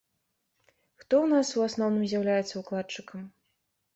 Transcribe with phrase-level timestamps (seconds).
[1.01, 3.21] Хто ў нас у асноўным з'яўляецца ўкладчыкам?